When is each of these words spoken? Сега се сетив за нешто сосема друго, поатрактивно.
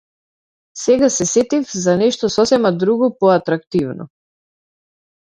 Сега 0.83 1.09
се 1.15 1.27
сетив 1.31 1.75
за 1.83 1.93
нешто 2.03 2.29
сосема 2.37 2.71
друго, 2.85 3.11
поатрактивно. 3.21 4.09